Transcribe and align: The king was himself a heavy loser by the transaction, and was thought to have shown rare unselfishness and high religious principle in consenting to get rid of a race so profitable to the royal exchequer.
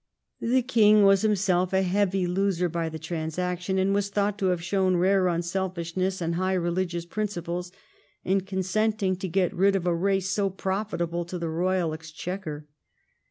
The 0.39 0.63
king 0.63 1.03
was 1.03 1.21
himself 1.21 1.73
a 1.73 1.83
heavy 1.83 2.25
loser 2.25 2.67
by 2.67 2.89
the 2.89 2.97
transaction, 2.97 3.77
and 3.77 3.93
was 3.93 4.09
thought 4.09 4.35
to 4.39 4.47
have 4.47 4.63
shown 4.63 4.95
rare 4.97 5.27
unselfishness 5.27 6.21
and 6.21 6.33
high 6.33 6.55
religious 6.55 7.05
principle 7.05 7.63
in 8.23 8.41
consenting 8.41 9.15
to 9.17 9.27
get 9.29 9.53
rid 9.53 9.75
of 9.75 9.85
a 9.85 9.93
race 9.93 10.31
so 10.31 10.49
profitable 10.49 11.23
to 11.25 11.37
the 11.37 11.49
royal 11.49 11.93
exchequer. 11.93 12.67